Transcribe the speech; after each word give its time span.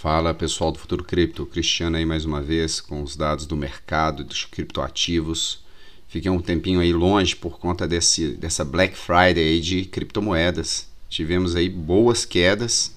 Fala 0.00 0.32
pessoal 0.32 0.72
do 0.72 0.78
Futuro 0.78 1.04
Cripto, 1.04 1.44
Cristiano 1.44 1.94
aí 1.94 2.06
mais 2.06 2.24
uma 2.24 2.40
vez 2.40 2.80
com 2.80 3.02
os 3.02 3.14
dados 3.14 3.44
do 3.44 3.54
mercado 3.54 4.24
dos 4.24 4.46
criptoativos. 4.46 5.62
Fiquei 6.08 6.30
um 6.30 6.40
tempinho 6.40 6.80
aí 6.80 6.90
longe 6.90 7.36
por 7.36 7.58
conta 7.58 7.86
desse, 7.86 8.28
dessa 8.28 8.64
Black 8.64 8.96
Friday 8.96 9.60
de 9.60 9.84
criptomoedas. 9.84 10.88
Tivemos 11.10 11.54
aí 11.54 11.68
boas 11.68 12.24
quedas. 12.24 12.96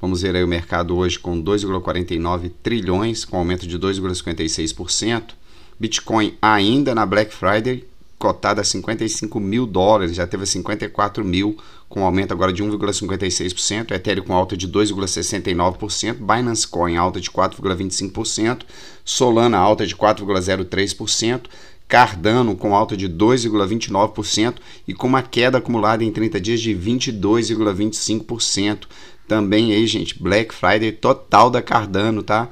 Vamos 0.00 0.22
ver 0.22 0.34
aí 0.34 0.42
o 0.42 0.48
mercado 0.48 0.96
hoje 0.96 1.18
com 1.18 1.44
2,49 1.44 2.50
trilhões, 2.62 3.22
com 3.22 3.36
aumento 3.36 3.66
de 3.66 3.78
2,56%. 3.78 5.34
Bitcoin 5.78 6.38
ainda 6.40 6.94
na 6.94 7.04
Black 7.04 7.34
Friday 7.34 7.84
cotada 8.20 8.60
a 8.60 8.64
55 8.64 9.40
mil 9.40 9.66
dólares, 9.66 10.14
já 10.14 10.26
teve 10.26 10.44
54 10.44 11.24
mil, 11.24 11.56
com 11.88 12.04
aumento 12.04 12.32
agora 12.32 12.52
de 12.52 12.62
1,56%, 12.62 13.92
Ethereum 13.92 14.24
com 14.24 14.34
alta 14.34 14.54
de 14.54 14.68
2,69%, 14.68 16.18
Binance 16.20 16.68
Coin 16.68 16.96
alta 16.96 17.18
de 17.18 17.30
4,25%, 17.30 18.64
Solana 19.02 19.56
alta 19.56 19.86
de 19.86 19.96
4,03%, 19.96 21.44
Cardano 21.88 22.54
com 22.54 22.76
alta 22.76 22.94
de 22.94 23.08
2,29% 23.08 24.56
e 24.86 24.92
com 24.92 25.06
uma 25.08 25.22
queda 25.22 25.56
acumulada 25.56 26.04
em 26.04 26.12
30 26.12 26.38
dias 26.38 26.60
de 26.60 26.76
22,25%. 26.76 28.80
Também 29.26 29.72
aí, 29.72 29.86
gente, 29.86 30.22
Black 30.22 30.54
Friday 30.54 30.92
total 30.92 31.48
da 31.50 31.62
Cardano, 31.62 32.22
tá? 32.22 32.50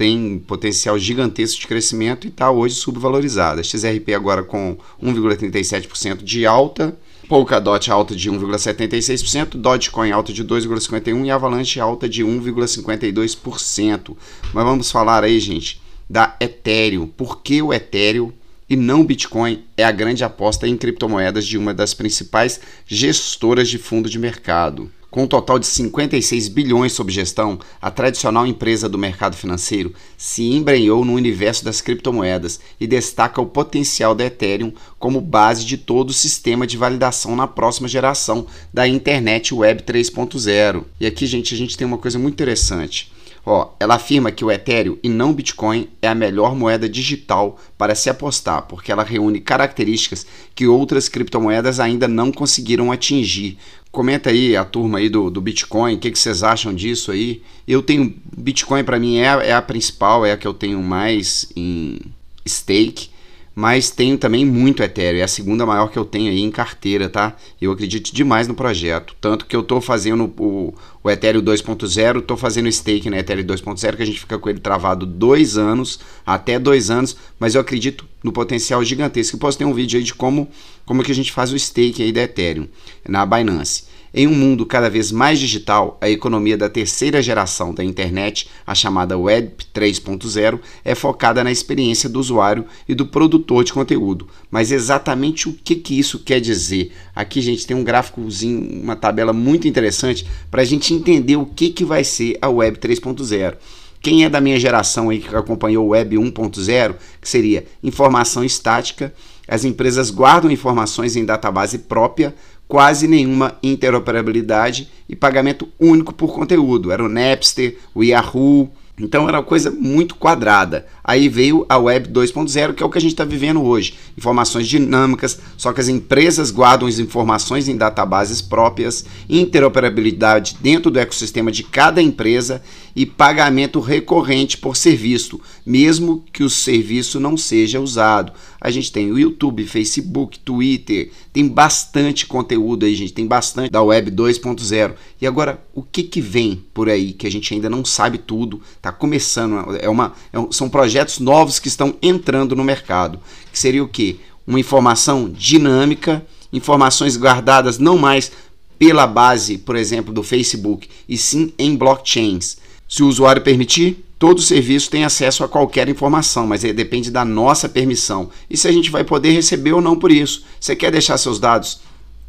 Tem 0.00 0.42
potencial 0.46 0.98
gigantesco 0.98 1.60
de 1.60 1.66
crescimento 1.66 2.26
e 2.26 2.30
está 2.30 2.50
hoje 2.50 2.74
subvalorizada. 2.74 3.62
XRP 3.62 4.14
agora 4.14 4.42
com 4.42 4.78
1,37% 5.02 6.22
de 6.22 6.46
alta, 6.46 6.96
Polkadot 7.28 7.90
alta 7.90 8.16
de 8.16 8.30
1,76%, 8.30 9.58
Dogecoin 9.58 10.10
alta 10.10 10.32
de 10.32 10.42
2,51% 10.42 11.26
e 11.26 11.30
Avalanche 11.30 11.78
alta 11.78 12.08
de 12.08 12.24
1,52%. 12.24 14.16
Mas 14.54 14.64
vamos 14.64 14.90
falar 14.90 15.22
aí, 15.22 15.38
gente, 15.38 15.82
da 16.08 16.34
Ethereum. 16.40 17.06
Por 17.06 17.42
que 17.42 17.60
o 17.60 17.70
Ethereum 17.70 18.32
e 18.70 18.76
não 18.76 19.04
Bitcoin 19.04 19.64
é 19.76 19.82
a 19.82 19.90
grande 19.90 20.22
aposta 20.22 20.68
em 20.68 20.76
criptomoedas 20.76 21.44
de 21.44 21.58
uma 21.58 21.74
das 21.74 21.92
principais 21.92 22.60
gestoras 22.86 23.68
de 23.68 23.78
fundo 23.78 24.08
de 24.08 24.16
mercado? 24.16 24.88
Com 25.10 25.24
um 25.24 25.26
total 25.26 25.58
de 25.58 25.66
56 25.66 26.46
bilhões 26.46 26.92
sob 26.92 27.10
gestão, 27.10 27.58
a 27.82 27.90
tradicional 27.90 28.46
empresa 28.46 28.88
do 28.88 28.96
mercado 28.96 29.34
financeiro 29.34 29.92
se 30.16 30.44
embrenhou 30.44 31.04
no 31.04 31.14
universo 31.14 31.64
das 31.64 31.80
criptomoedas 31.80 32.60
e 32.80 32.86
destaca 32.86 33.40
o 33.40 33.46
potencial 33.46 34.14
da 34.14 34.26
Ethereum 34.26 34.72
como 35.00 35.20
base 35.20 35.64
de 35.64 35.76
todo 35.76 36.10
o 36.10 36.14
sistema 36.14 36.64
de 36.64 36.76
validação 36.76 37.34
na 37.34 37.48
próxima 37.48 37.88
geração 37.88 38.46
da 38.72 38.86
internet 38.86 39.52
Web 39.52 39.82
3.0. 39.82 40.84
E 41.00 41.06
aqui, 41.06 41.26
gente, 41.26 41.52
a 41.54 41.58
gente 41.58 41.76
tem 41.76 41.84
uma 41.84 41.98
coisa 41.98 42.16
muito 42.16 42.34
interessante. 42.34 43.10
Ó, 43.44 43.70
ela 43.80 43.94
afirma 43.94 44.30
que 44.30 44.44
o 44.44 44.50
Ethereum 44.50 44.98
e 45.02 45.08
não 45.08 45.30
o 45.30 45.34
Bitcoin 45.34 45.88
é 46.02 46.08
a 46.08 46.14
melhor 46.14 46.54
moeda 46.54 46.88
digital 46.88 47.58
para 47.78 47.94
se 47.94 48.10
apostar, 48.10 48.62
porque 48.62 48.92
ela 48.92 49.02
reúne 49.02 49.40
características 49.40 50.26
que 50.54 50.66
outras 50.66 51.08
criptomoedas 51.08 51.80
ainda 51.80 52.06
não 52.06 52.30
conseguiram 52.30 52.92
atingir. 52.92 53.56
Comenta 53.90 54.30
aí 54.30 54.56
a 54.56 54.64
turma 54.64 54.98
aí 54.98 55.08
do, 55.08 55.30
do 55.30 55.40
Bitcoin, 55.40 55.94
o 55.94 55.98
que, 55.98 56.10
que 56.10 56.18
vocês 56.18 56.42
acham 56.42 56.74
disso 56.74 57.10
aí? 57.10 57.42
Eu 57.66 57.82
tenho 57.82 58.14
Bitcoin 58.36 58.84
para 58.84 58.98
mim 58.98 59.18
é, 59.18 59.48
é 59.48 59.52
a 59.52 59.62
principal, 59.62 60.24
é 60.24 60.32
a 60.32 60.36
que 60.36 60.46
eu 60.46 60.54
tenho 60.54 60.82
mais 60.82 61.50
em 61.56 61.98
stake 62.46 63.10
mas 63.60 63.90
tenho 63.90 64.16
também 64.16 64.42
muito 64.42 64.82
Ethereum, 64.82 65.20
é 65.20 65.22
a 65.22 65.28
segunda 65.28 65.66
maior 65.66 65.88
que 65.88 65.98
eu 65.98 66.04
tenho 66.06 66.30
aí 66.30 66.40
em 66.40 66.50
carteira, 66.50 67.10
tá? 67.10 67.36
Eu 67.60 67.70
acredito 67.70 68.10
demais 68.10 68.48
no 68.48 68.54
projeto, 68.54 69.14
tanto 69.20 69.44
que 69.44 69.54
eu 69.54 69.60
estou 69.60 69.82
fazendo 69.82 70.32
o, 70.38 70.72
o 71.04 71.10
Ethereum 71.10 71.42
2.0, 71.42 72.20
estou 72.20 72.38
fazendo 72.38 72.72
stake 72.72 73.10
na 73.10 73.18
Ethereum 73.18 73.44
2.0, 73.44 73.96
que 73.96 74.02
a 74.02 74.06
gente 74.06 74.18
fica 74.18 74.38
com 74.38 74.48
ele 74.48 74.60
travado 74.60 75.04
dois 75.04 75.58
anos, 75.58 76.00
até 76.24 76.58
dois 76.58 76.88
anos, 76.88 77.14
mas 77.38 77.54
eu 77.54 77.60
acredito 77.60 78.06
no 78.24 78.32
potencial 78.32 78.82
gigantesco. 78.82 79.36
Eu 79.36 79.40
posso 79.40 79.58
ter 79.58 79.66
um 79.66 79.74
vídeo 79.74 79.98
aí 79.98 80.04
de 80.04 80.14
como, 80.14 80.48
como 80.86 81.02
que 81.04 81.12
a 81.12 81.14
gente 81.14 81.30
faz 81.30 81.52
o 81.52 81.58
stake 81.58 82.02
aí 82.02 82.12
da 82.12 82.22
Ethereum 82.22 82.66
na 83.06 83.26
Binance. 83.26 83.84
Em 84.12 84.26
um 84.26 84.34
mundo 84.34 84.66
cada 84.66 84.90
vez 84.90 85.12
mais 85.12 85.38
digital, 85.38 85.96
a 86.00 86.10
economia 86.10 86.56
da 86.56 86.68
terceira 86.68 87.22
geração 87.22 87.72
da 87.72 87.84
internet, 87.84 88.48
a 88.66 88.74
chamada 88.74 89.16
Web 89.16 89.52
3.0, 89.72 90.58
é 90.84 90.96
focada 90.96 91.44
na 91.44 91.52
experiência 91.52 92.08
do 92.08 92.18
usuário 92.18 92.64
e 92.88 92.94
do 92.94 93.06
produtor 93.06 93.62
de 93.62 93.72
conteúdo. 93.72 94.26
Mas 94.50 94.72
exatamente 94.72 95.48
o 95.48 95.52
que, 95.52 95.76
que 95.76 95.96
isso 95.96 96.18
quer 96.18 96.40
dizer? 96.40 96.92
Aqui, 97.14 97.40
gente, 97.40 97.64
tem 97.64 97.76
um 97.76 97.84
gráficozinho, 97.84 98.82
uma 98.82 98.96
tabela 98.96 99.32
muito 99.32 99.68
interessante 99.68 100.26
para 100.50 100.62
a 100.62 100.64
gente 100.64 100.92
entender 100.92 101.36
o 101.36 101.46
que, 101.46 101.70
que 101.70 101.84
vai 101.84 102.02
ser 102.02 102.36
a 102.42 102.48
Web 102.48 102.78
3.0. 102.78 103.54
Quem 104.02 104.24
é 104.24 104.28
da 104.28 104.40
minha 104.40 104.58
geração 104.58 105.10
aí 105.10 105.20
que 105.20 105.36
acompanhou 105.36 105.88
Web 105.88 106.16
1.0, 106.16 106.94
que 107.20 107.28
seria 107.28 107.64
informação 107.82 108.42
estática, 108.42 109.14
as 109.46 109.64
empresas 109.64 110.10
guardam 110.10 110.50
informações 110.50 111.16
em 111.16 111.24
database 111.24 111.78
própria, 111.78 112.34
quase 112.70 113.08
nenhuma 113.08 113.58
interoperabilidade 113.64 114.88
e 115.08 115.16
pagamento 115.16 115.68
único 115.78 116.14
por 116.14 116.32
conteúdo. 116.32 116.92
Era 116.92 117.04
o 117.04 117.08
Napster, 117.08 117.76
o 117.92 118.04
Yahoo, 118.04 118.70
então 119.00 119.28
era 119.28 119.38
uma 119.38 119.44
coisa 119.44 119.70
muito 119.70 120.14
quadrada. 120.14 120.86
Aí 121.02 121.28
veio 121.28 121.64
a 121.68 121.78
Web 121.78 122.08
2.0, 122.08 122.74
que 122.74 122.82
é 122.82 122.86
o 122.86 122.90
que 122.90 122.98
a 122.98 123.00
gente 123.00 123.12
está 123.12 123.24
vivendo 123.24 123.62
hoje. 123.62 123.94
Informações 124.16 124.68
dinâmicas, 124.68 125.40
só 125.56 125.72
que 125.72 125.80
as 125.80 125.88
empresas 125.88 126.50
guardam 126.50 126.86
as 126.86 126.98
informações 126.98 127.68
em 127.68 127.76
databases 127.76 128.42
próprias, 128.42 129.04
interoperabilidade 129.28 130.56
dentro 130.60 130.90
do 130.90 130.98
ecossistema 130.98 131.50
de 131.50 131.62
cada 131.62 132.02
empresa 132.02 132.62
e 132.94 133.06
pagamento 133.06 133.80
recorrente 133.80 134.58
por 134.58 134.76
serviço, 134.76 135.40
mesmo 135.64 136.24
que 136.32 136.42
o 136.42 136.50
serviço 136.50 137.18
não 137.18 137.36
seja 137.36 137.80
usado. 137.80 138.32
A 138.60 138.70
gente 138.70 138.92
tem 138.92 139.10
o 139.10 139.18
YouTube, 139.18 139.66
Facebook, 139.66 140.38
Twitter, 140.38 141.10
tem 141.32 141.48
bastante 141.48 142.26
conteúdo 142.26 142.84
aí, 142.84 142.94
gente, 142.94 143.12
tem 143.12 143.26
bastante 143.26 143.70
da 143.70 143.82
Web 143.82 144.10
2.0. 144.10 144.94
E 145.20 145.26
agora, 145.26 145.62
o 145.72 145.82
que 145.82 146.02
que 146.02 146.20
vem 146.20 146.62
por 146.74 146.88
aí 146.88 147.12
que 147.12 147.26
a 147.26 147.30
gente 147.30 147.54
ainda 147.54 147.70
não 147.70 147.84
sabe 147.84 148.18
tudo? 148.18 148.60
Tá 148.82 148.89
começando, 148.92 149.76
é 149.80 149.88
uma, 149.88 150.12
é 150.32 150.38
um, 150.38 150.50
são 150.50 150.68
projetos 150.68 151.18
novos 151.18 151.58
que 151.58 151.68
estão 151.68 151.94
entrando 152.02 152.56
no 152.56 152.64
mercado. 152.64 153.20
Que 153.52 153.58
seria 153.58 153.82
o 153.82 153.88
quê? 153.88 154.16
Uma 154.46 154.60
informação 154.60 155.28
dinâmica, 155.28 156.24
informações 156.52 157.16
guardadas 157.16 157.78
não 157.78 157.96
mais 157.96 158.32
pela 158.78 159.06
base, 159.06 159.58
por 159.58 159.76
exemplo, 159.76 160.12
do 160.12 160.22
Facebook, 160.22 160.88
e 161.08 161.16
sim 161.18 161.52
em 161.58 161.76
blockchains. 161.76 162.56
Se 162.88 163.02
o 163.02 163.08
usuário 163.08 163.42
permitir, 163.42 164.04
todo 164.18 164.40
serviço 164.40 164.90
tem 164.90 165.04
acesso 165.04 165.44
a 165.44 165.48
qualquer 165.48 165.88
informação, 165.88 166.46
mas 166.46 166.62
depende 166.62 167.10
da 167.10 167.24
nossa 167.24 167.68
permissão. 167.68 168.30
E 168.48 168.56
se 168.56 168.66
a 168.66 168.72
gente 168.72 168.90
vai 168.90 169.04
poder 169.04 169.32
receber 169.32 169.72
ou 169.72 169.80
não 169.80 169.96
por 169.96 170.10
isso. 170.10 170.44
Você 170.58 170.74
quer 170.74 170.90
deixar 170.90 171.18
seus 171.18 171.38
dados 171.38 171.80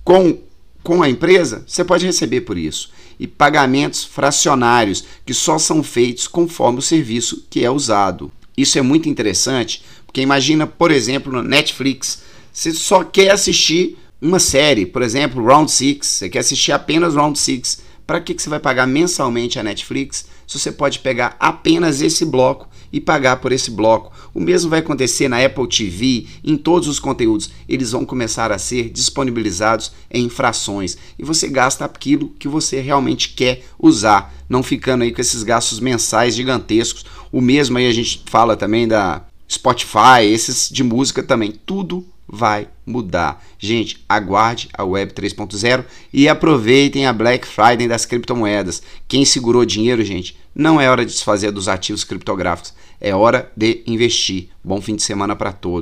com, 0.04 0.38
com 0.84 1.02
a 1.02 1.10
empresa? 1.10 1.64
Você 1.66 1.84
pode 1.84 2.06
receber 2.06 2.42
por 2.42 2.58
isso. 2.58 2.92
E 3.22 3.28
pagamentos 3.28 4.04
fracionários, 4.04 5.06
que 5.24 5.34
só 5.34 5.59
são 5.59 5.84
feitos 5.84 6.28
conforme 6.28 6.80
o 6.80 6.82
serviço 6.82 7.46
que 7.50 7.64
é 7.64 7.70
usado. 7.70 8.32
Isso 8.58 8.80
é 8.80 8.82
muito 8.82 9.08
interessante, 9.08 9.84
porque 10.06 10.22
imagina, 10.22 10.66
por 10.66 10.90
exemplo, 10.90 11.32
no 11.32 11.44
Netflix, 11.44 12.24
você 12.52 12.74
só 12.74 13.04
quer 13.04 13.30
assistir 13.30 13.96
uma 14.20 14.40
série, 14.40 14.86
por 14.86 15.04
exemplo, 15.04 15.44
Round 15.44 15.72
6, 15.72 16.00
você 16.02 16.30
quer 16.30 16.40
assistir 16.40 16.72
apenas 16.72 17.14
Round 17.14 17.38
6 17.38 17.82
para 18.06 18.20
que, 18.20 18.34
que 18.34 18.42
você 18.42 18.50
vai 18.50 18.59
pagar 18.59 18.88
mensalmente 18.88 19.59
a 19.59 19.64
Netflix 19.64 20.26
se 20.46 20.59
você 20.59 20.72
pode 20.72 21.00
pegar 21.00 21.36
apenas 21.40 22.02
esse 22.02 22.26
bloco 22.26 22.68
e 22.91 23.00
pagar 23.00 23.38
por 23.38 23.52
esse 23.52 23.72
bloco? 23.72 24.12
O 24.34 24.40
mesmo 24.40 24.69
vai 24.69 24.79
acontecer 24.79 25.28
na 25.28 25.44
Apple 25.44 25.68
TV, 25.68 26.25
em 26.44 26.57
todos 26.57 26.88
os 26.88 27.00
conteúdos. 27.00 27.50
Eles 27.68 27.91
vão 27.91 28.06
começar 28.06 28.52
a 28.52 28.57
ser 28.57 28.90
disponibilizados 28.90 29.91
em 30.09 30.29
frações 30.29 30.97
e 31.18 31.24
você 31.24 31.47
gasta 31.47 31.85
aquilo 31.85 32.29
que 32.40 32.47
você 32.47 32.81
realmente 32.81 33.29
quer 33.29 33.63
usar, 33.79 34.34
não 34.50 34.63
ficando 34.63 35.03
aí 35.03 35.12
com 35.12 35.22
esses 35.22 35.44
gastos 35.44 35.79
mensais 35.79 36.35
gigantescos. 36.35 37.05
O 37.32 37.41
mesmo 37.41 37.78
aí 37.78 37.88
a 37.88 37.93
gente 37.93 38.23
fala 38.26 38.55
também 38.58 38.88
da 38.88 39.23
Spotify, 39.49 40.23
esses 40.23 40.70
de 40.70 40.84
música 40.84 41.22
também, 41.22 41.52
tudo 41.66 42.05
vai 42.32 42.70
mudar. 42.86 43.44
Gente, 43.60 44.04
aguarde 44.08 44.70
a 44.74 44.84
Web 44.84 45.14
3.0 45.14 45.84
e 46.14 46.30
aproveitem 46.30 47.06
a 47.06 47.14
Black 47.14 47.46
Friday 47.46 47.88
das 47.88 48.06
criptomoedas. 48.06 48.82
Quem 49.08 49.26
segurou 49.26 49.66
dinheiro, 49.66 50.04
gente, 50.04 50.38
não 50.56 50.80
é 50.80 50.90
hora 50.90 51.06
de 51.06 51.12
desfazer 51.12 51.52
dos 51.52 51.68
ativos 51.68 52.04
criptográficos, 52.04 52.74
é 53.00 53.14
hora 53.14 53.52
de 53.56 53.84
investir. 53.86 54.50
Bom 54.64 54.80
fim 54.82 54.96
de 54.96 55.04
semana 55.04 55.36
para 55.36 55.52
todos. 55.52 55.80